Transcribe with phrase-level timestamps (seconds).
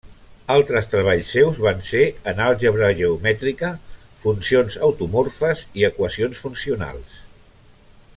[0.51, 3.69] Altres treballs seus van ser en àlgebra geomètrica,
[4.23, 7.21] funcions automorfes i equacions funcionals.